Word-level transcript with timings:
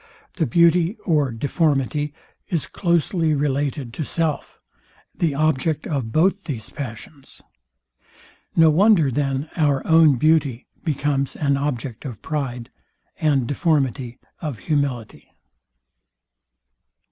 The 0.37 0.47
beauty 0.47 0.97
or 1.05 1.29
deformity 1.31 2.11
is 2.49 2.65
closely 2.65 3.35
related 3.35 3.93
to 3.93 4.03
self, 4.03 4.59
the 5.15 5.35
object 5.35 5.85
of 5.85 6.11
both 6.11 6.45
these 6.45 6.71
passions. 6.71 7.43
No 8.55 8.71
wonder, 8.71 9.11
then 9.11 9.51
our 9.55 9.85
own 9.85 10.15
beauty 10.15 10.65
becomes 10.83 11.35
an 11.35 11.55
object 11.55 12.03
of 12.03 12.19
pride, 12.23 12.71
and 13.19 13.45
deformity 13.45 14.17
of 14.41 14.57
humility. 14.57 15.33